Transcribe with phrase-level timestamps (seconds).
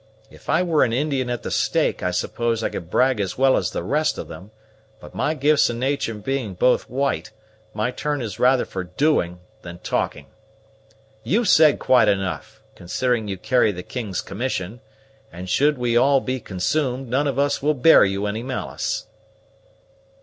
[0.31, 3.55] If I were an Indian at the stake, I suppose I could brag as well
[3.55, 4.49] as the rest of them;
[4.99, 7.29] but, my gifts and natur' being both white,
[7.75, 10.25] my turn is rather for doing than talking.
[11.23, 14.81] You've said quite enough, considering you carry the king's commission;
[15.31, 19.05] and should we all be consumed, none of us will bear you any malice."